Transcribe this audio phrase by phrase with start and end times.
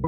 [0.00, 0.04] Ihr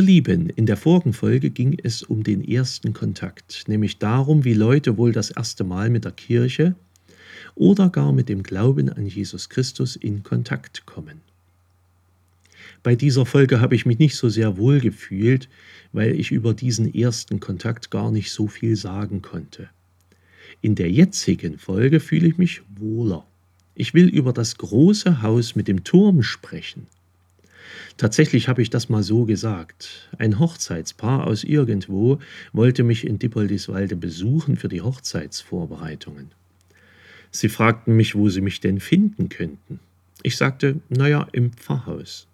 [0.00, 4.96] Lieben, in der vorigen Folge ging es um den ersten Kontakt, nämlich darum, wie Leute
[4.96, 6.76] wohl das erste Mal mit der Kirche
[7.54, 11.23] oder gar mit dem Glauben an Jesus Christus in Kontakt kommen.
[12.82, 15.48] Bei dieser Folge habe ich mich nicht so sehr wohl gefühlt,
[15.92, 19.68] weil ich über diesen ersten Kontakt gar nicht so viel sagen konnte.
[20.60, 23.26] In der jetzigen Folge fühle ich mich wohler.
[23.74, 26.86] Ich will über das große Haus mit dem Turm sprechen.
[27.96, 30.08] Tatsächlich habe ich das mal so gesagt.
[30.18, 32.18] Ein Hochzeitspaar aus irgendwo
[32.52, 36.30] wollte mich in Dippoldiswalde besuchen für die Hochzeitsvorbereitungen.
[37.30, 39.80] Sie fragten mich, wo sie mich denn finden könnten.
[40.22, 42.26] Ich sagte, naja, im Pfarrhaus.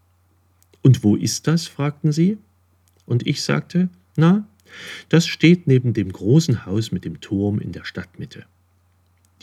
[0.82, 1.66] Und wo ist das?
[1.66, 2.38] fragten sie.
[3.06, 4.46] Und ich sagte, na,
[5.08, 8.44] das steht neben dem großen Haus mit dem Turm in der Stadtmitte.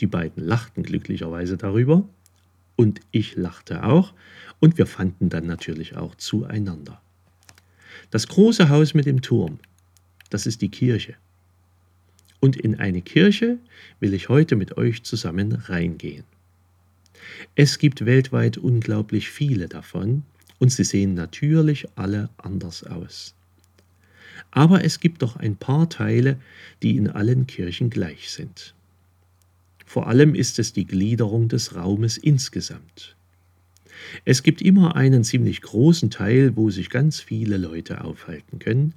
[0.00, 2.08] Die beiden lachten glücklicherweise darüber,
[2.76, 4.14] und ich lachte auch,
[4.60, 7.00] und wir fanden dann natürlich auch zueinander.
[8.10, 9.58] Das große Haus mit dem Turm,
[10.30, 11.16] das ist die Kirche.
[12.40, 13.58] Und in eine Kirche
[13.98, 16.24] will ich heute mit euch zusammen reingehen.
[17.56, 20.22] Es gibt weltweit unglaublich viele davon
[20.58, 23.34] und sie sehen natürlich alle anders aus.
[24.50, 26.38] Aber es gibt doch ein paar Teile,
[26.82, 28.74] die in allen Kirchen gleich sind.
[29.84, 33.16] Vor allem ist es die Gliederung des Raumes insgesamt.
[34.24, 38.94] Es gibt immer einen ziemlich großen Teil, wo sich ganz viele Leute aufhalten können,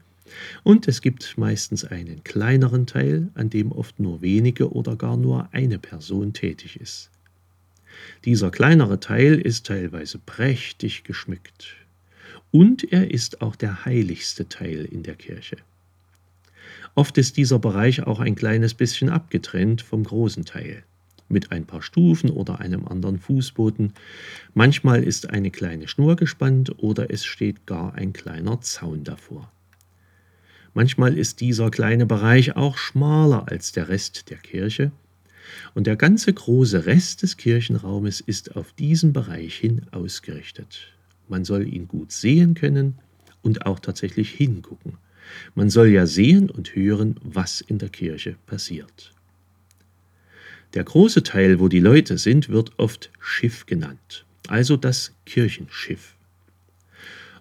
[0.63, 5.49] und es gibt meistens einen kleineren Teil, an dem oft nur wenige oder gar nur
[5.53, 7.09] eine Person tätig ist.
[8.25, 11.75] Dieser kleinere Teil ist teilweise prächtig geschmückt,
[12.51, 15.57] und er ist auch der heiligste Teil in der Kirche.
[16.95, 20.83] Oft ist dieser Bereich auch ein kleines bisschen abgetrennt vom großen Teil
[21.31, 23.93] mit ein paar Stufen oder einem anderen Fußboden.
[24.53, 29.51] Manchmal ist eine kleine Schnur gespannt oder es steht gar ein kleiner Zaun davor.
[30.73, 34.91] Manchmal ist dieser kleine Bereich auch schmaler als der Rest der Kirche
[35.73, 40.93] und der ganze große Rest des Kirchenraumes ist auf diesen Bereich hin ausgerichtet.
[41.27, 42.95] Man soll ihn gut sehen können
[43.41, 44.97] und auch tatsächlich hingucken.
[45.55, 49.13] Man soll ja sehen und hören, was in der Kirche passiert.
[50.73, 56.15] Der große Teil, wo die Leute sind, wird oft Schiff genannt, also das Kirchenschiff.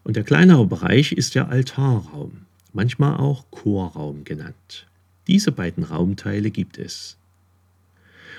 [0.02, 4.86] Und der kleinere Bereich ist der Altarraum, manchmal auch Chorraum genannt.
[5.26, 7.16] Diese beiden Raumteile gibt es.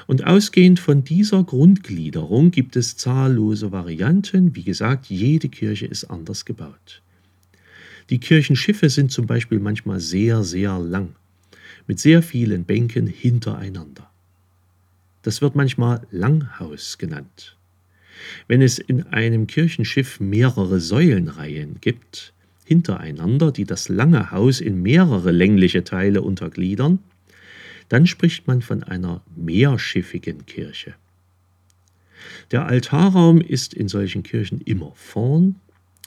[0.08, 4.56] Und ausgehend von dieser Grundgliederung gibt es zahllose Varianten.
[4.56, 7.02] Wie gesagt, jede Kirche ist anders gebaut.
[8.10, 11.16] Die Kirchenschiffe sind zum Beispiel manchmal sehr, sehr lang,
[11.88, 14.10] mit sehr vielen Bänken hintereinander.
[15.22, 17.56] Das wird manchmal Langhaus genannt.
[18.48, 22.34] Wenn es in einem Kirchenschiff mehrere Säulenreihen gibt,
[22.66, 27.00] hintereinander, die das lange Haus in mehrere längliche Teile untergliedern,
[27.92, 30.96] dann spricht man von einer mehrschiffigen Kirche.
[32.52, 35.56] Der Altarraum ist in solchen Kirchen immer vorn,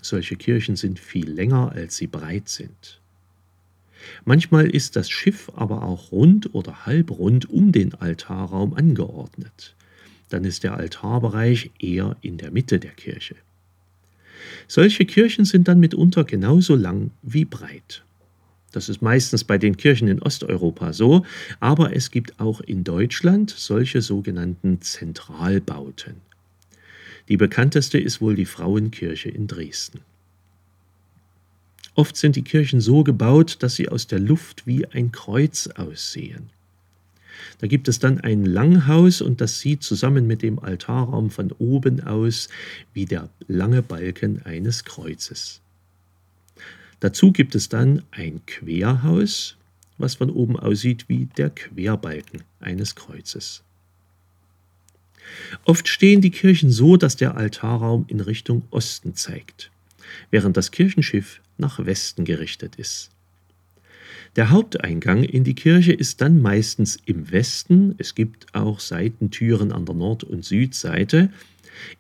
[0.00, 3.03] solche Kirchen sind viel länger, als sie breit sind.
[4.25, 9.75] Manchmal ist das Schiff aber auch rund oder halbrund um den Altarraum angeordnet.
[10.31, 13.37] Dann ist der Altarbereich eher in der Mitte der Kirche.
[14.69, 18.05] Solche Kirchen sind dann mitunter genauso lang wie breit.
[18.75, 21.25] Das ist meistens bei den Kirchen in Osteuropa so,
[21.61, 26.17] aber es gibt auch in Deutschland solche sogenannten Zentralbauten.
[27.29, 30.01] Die bekannteste ist wohl die Frauenkirche in Dresden.
[31.95, 36.51] Oft sind die Kirchen so gebaut, dass sie aus der Luft wie ein Kreuz aussehen.
[37.61, 42.03] Da gibt es dann ein Langhaus und das sieht zusammen mit dem Altarraum von oben
[42.03, 42.49] aus
[42.93, 45.61] wie der lange Balken eines Kreuzes.
[47.05, 49.59] Dazu gibt es dann ein Querhaus,
[49.99, 53.62] was von oben aussieht wie der Querbalken eines Kreuzes.
[55.67, 59.71] Oft stehen die Kirchen so, dass der Altarraum in Richtung Osten zeigt,
[60.31, 63.11] während das Kirchenschiff nach Westen gerichtet ist.
[64.37, 69.85] Der Haupteingang in die Kirche ist dann meistens im Westen, es gibt auch Seitentüren an
[69.85, 71.29] der Nord- und Südseite.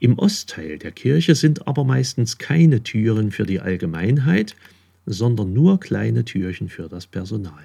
[0.00, 4.56] Im Ostteil der Kirche sind aber meistens keine Türen für die Allgemeinheit,
[5.06, 7.64] sondern nur kleine Türchen für das Personal.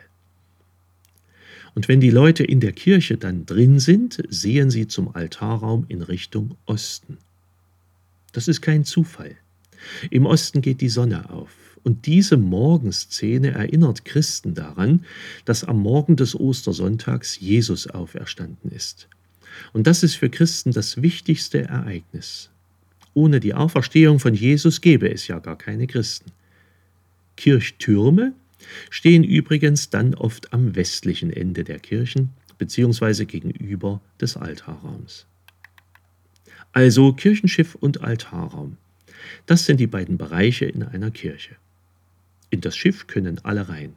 [1.76, 6.02] Und wenn die Leute in der Kirche dann drin sind, sehen sie zum Altarraum in
[6.02, 7.18] Richtung Osten.
[8.34, 9.36] Das ist kein Zufall.
[10.10, 11.52] Im Osten geht die Sonne auf.
[11.84, 15.06] Und diese Morgenszene erinnert Christen daran,
[15.46, 19.08] dass am Morgen des Ostersonntags Jesus auferstanden ist.
[19.72, 22.50] Und das ist für Christen das wichtigste Ereignis.
[23.14, 26.32] Ohne die Auferstehung von Jesus gäbe es ja gar keine Christen.
[27.40, 28.34] Kirchtürme
[28.90, 33.24] stehen übrigens dann oft am westlichen Ende der Kirchen bzw.
[33.24, 35.26] gegenüber des Altarraums.
[36.74, 38.76] Also Kirchenschiff und Altarraum.
[39.46, 41.56] Das sind die beiden Bereiche in einer Kirche.
[42.50, 43.94] In das Schiff können alle rein.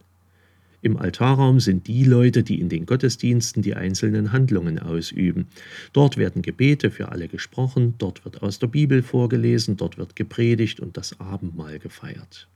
[0.80, 5.48] Im Altarraum sind die Leute, die in den Gottesdiensten die einzelnen Handlungen ausüben.
[5.92, 10.78] Dort werden Gebete für alle gesprochen, dort wird aus der Bibel vorgelesen, dort wird gepredigt
[10.78, 12.46] und das Abendmahl gefeiert.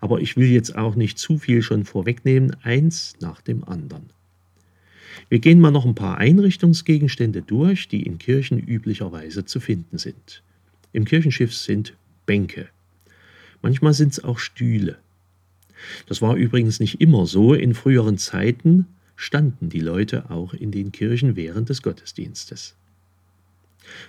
[0.00, 4.10] Aber ich will jetzt auch nicht zu viel schon vorwegnehmen, eins nach dem anderen.
[5.28, 10.42] Wir gehen mal noch ein paar Einrichtungsgegenstände durch, die in Kirchen üblicherweise zu finden sind.
[10.92, 11.94] Im Kirchenschiff sind
[12.26, 12.68] Bänke.
[13.62, 14.98] Manchmal sind es auch Stühle.
[16.06, 17.54] Das war übrigens nicht immer so.
[17.54, 18.86] In früheren Zeiten
[19.16, 22.76] standen die Leute auch in den Kirchen während des Gottesdienstes.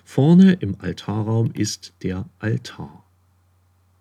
[0.04, 3.05] Vorne im Altarraum ist der Altar.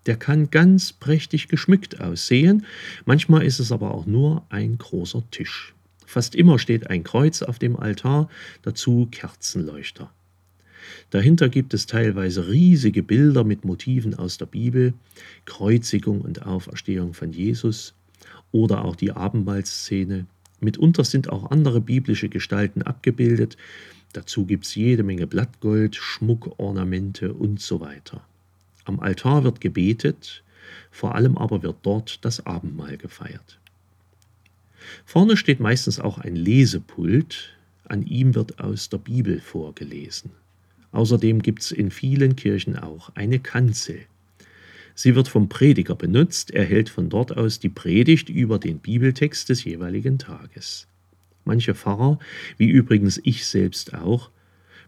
[0.06, 2.66] Der kann ganz prächtig geschmückt aussehen,
[3.06, 5.74] manchmal ist es aber auch nur ein großer Tisch.
[6.06, 8.28] Fast immer steht ein Kreuz auf dem Altar,
[8.62, 10.12] dazu Kerzenleuchter.
[11.10, 14.94] Dahinter gibt es teilweise riesige Bilder mit Motiven aus der Bibel,
[15.44, 17.94] Kreuzigung und Auferstehung von Jesus
[18.52, 20.26] oder auch die Abendmahlszene.
[20.60, 23.56] Mitunter sind auch andere biblische Gestalten abgebildet.
[24.12, 28.24] Dazu gibt es jede Menge Blattgold, Schmuck, Ornamente und so weiter.
[28.84, 30.42] Am Altar wird gebetet,
[30.90, 33.58] vor allem aber wird dort das Abendmahl gefeiert.
[35.04, 37.54] Vorne steht meistens auch ein Lesepult,
[37.84, 40.30] an ihm wird aus der Bibel vorgelesen.
[40.92, 44.00] Außerdem gibt es in vielen Kirchen auch eine Kanzel.
[44.94, 49.48] Sie wird vom Prediger benutzt, er hält von dort aus die Predigt über den Bibeltext
[49.48, 50.86] des jeweiligen Tages.
[51.44, 52.18] Manche Pfarrer,
[52.58, 54.30] wie übrigens ich selbst auch,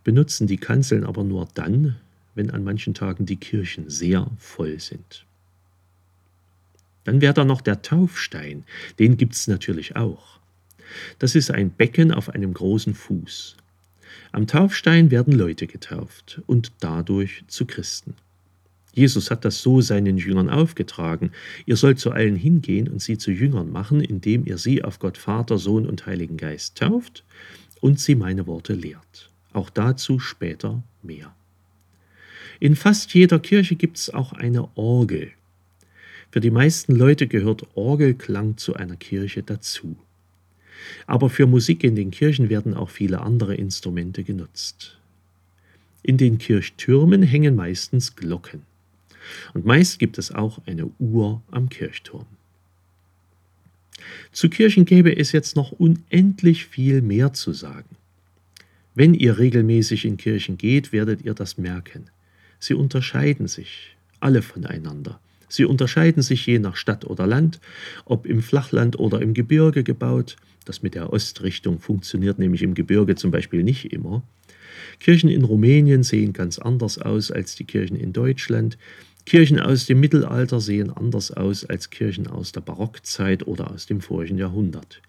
[0.05, 1.97] benutzen die Kanzeln aber nur dann,
[2.37, 5.27] wenn an manchen Tagen die Kirchen sehr voll sind.
[7.03, 8.65] Dann wäre da noch der Taufstein,
[8.99, 10.39] den gibt es natürlich auch.
[11.19, 13.57] Das ist ein Becken auf einem großen Fuß.
[14.33, 18.15] Am Taufstein werden Leute getauft und dadurch zu Christen.
[18.93, 21.31] Jesus hat das so seinen Jüngern aufgetragen.
[21.67, 25.19] Ihr sollt zu allen hingehen und sie zu Jüngern machen, indem ihr sie auf Gott
[25.19, 27.25] Vater, Sohn und Heiligen Geist tauft
[27.81, 29.31] und sie meine Worte lehrt.
[29.53, 31.35] Auch dazu später mehr.
[32.61, 35.33] In fast jeder Kirche gibt es auch eine Orgel.
[36.31, 39.97] Für die meisten Leute gehört Orgelklang zu einer Kirche dazu.
[41.07, 44.99] Aber für Musik in den Kirchen werden auch viele andere Instrumente genutzt.
[46.03, 48.63] In den Kirchtürmen hängen meistens Glocken.
[49.55, 52.27] Und meist gibt es auch eine Uhr am Kirchturm.
[54.31, 57.97] Zu Kirchen gäbe es jetzt noch unendlich viel mehr zu sagen.
[58.95, 62.11] Wenn ihr regelmäßig in Kirchen geht, werdet ihr das merken.
[62.59, 65.21] Sie unterscheiden sich alle voneinander.
[65.49, 67.61] Sie unterscheiden sich je nach Stadt oder Land,
[68.05, 70.37] ob im Flachland oder im Gebirge gebaut.
[70.65, 74.23] Das mit der Ostrichtung funktioniert nämlich im Gebirge zum Beispiel nicht immer.
[74.99, 78.77] Kirchen in Rumänien sehen ganz anders aus als die Kirchen in Deutschland.
[79.25, 84.01] Kirchen aus dem Mittelalter sehen anders aus als Kirchen aus der Barockzeit oder aus dem
[84.01, 85.01] vorigen Jahrhundert.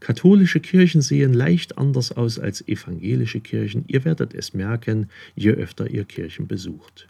[0.00, 3.84] Katholische Kirchen sehen leicht anders aus als evangelische Kirchen.
[3.88, 7.08] Ihr werdet es merken, je öfter ihr Kirchen besucht.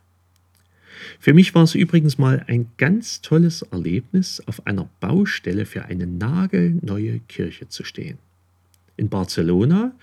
[1.18, 6.06] Für mich war es übrigens mal ein ganz tolles Erlebnis, auf einer Baustelle für eine
[6.06, 8.18] nagelneue Kirche zu stehen.
[8.96, 9.94] In Barcelona,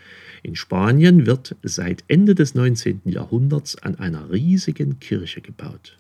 [0.44, 3.02] in Spanien, wird seit Ende des 19.
[3.06, 5.98] Jahrhunderts an einer riesigen Kirche gebaut.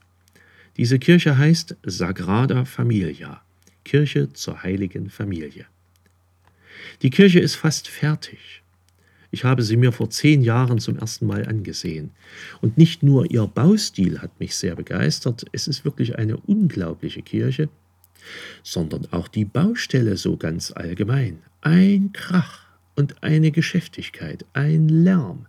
[0.77, 3.41] Diese Kirche heißt Sagrada Familia,
[3.83, 5.65] Kirche zur heiligen Familie.
[7.01, 8.63] Die Kirche ist fast fertig.
[9.31, 12.11] Ich habe sie mir vor zehn Jahren zum ersten Mal angesehen.
[12.61, 17.69] Und nicht nur ihr Baustil hat mich sehr begeistert, es ist wirklich eine unglaubliche Kirche,
[18.61, 21.39] sondern auch die Baustelle so ganz allgemein.
[21.61, 22.63] Ein Krach
[22.95, 25.47] und eine Geschäftigkeit, ein Lärm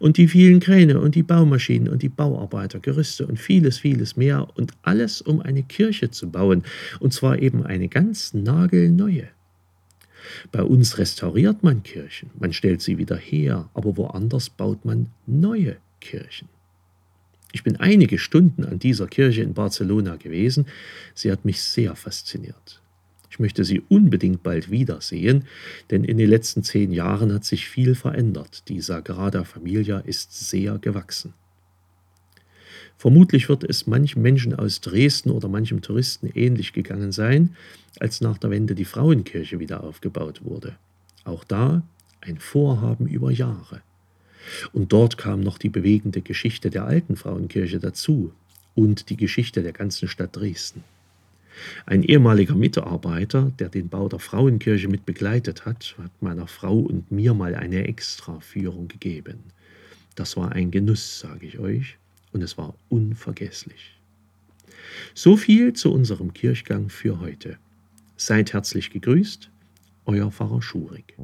[0.00, 4.48] und die vielen Kräne und die Baumaschinen und die Bauarbeiter, Gerüste und vieles, vieles mehr
[4.56, 6.64] und alles, um eine Kirche zu bauen,
[6.98, 9.28] und zwar eben eine ganz nagelneue.
[10.52, 15.76] Bei uns restauriert man Kirchen, man stellt sie wieder her, aber woanders baut man neue
[16.00, 16.48] Kirchen.
[17.52, 20.66] Ich bin einige Stunden an dieser Kirche in Barcelona gewesen.
[21.14, 22.80] Sie hat mich sehr fasziniert.
[23.30, 25.44] Ich möchte sie unbedingt bald wiedersehen,
[25.90, 28.68] denn in den letzten zehn Jahren hat sich viel verändert.
[28.68, 31.34] Die Sagrada Familia ist sehr gewachsen.
[33.00, 37.56] Vermutlich wird es manchem Menschen aus Dresden oder manchem Touristen ähnlich gegangen sein,
[37.98, 40.76] als nach der Wende die Frauenkirche wieder aufgebaut wurde.
[41.24, 41.82] Auch da
[42.20, 43.80] ein Vorhaben über Jahre.
[44.74, 48.34] Und dort kam noch die bewegende Geschichte der alten Frauenkirche dazu
[48.74, 50.84] und die Geschichte der ganzen Stadt Dresden.
[51.86, 57.10] Ein ehemaliger Mitarbeiter, der den Bau der Frauenkirche mit begleitet hat, hat meiner Frau und
[57.10, 59.38] mir mal eine Extraführung gegeben.
[60.16, 61.96] Das war ein Genuss, sage ich euch
[62.32, 64.00] und es war unvergesslich.
[65.14, 67.58] So viel zu unserem Kirchgang für heute.
[68.16, 69.50] Seid herzlich gegrüßt,
[70.06, 71.16] euer Pfarrer Schurig.